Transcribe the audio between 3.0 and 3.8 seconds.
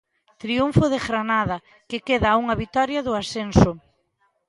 do ascenso.